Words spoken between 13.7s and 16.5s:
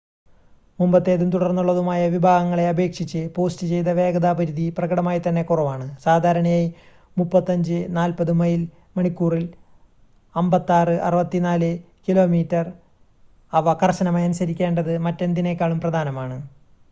കർശനമായി അനുസിക്കേണ്ടത് മറ്റെന്തിനേക്കാളും പ്രധാനമാണ്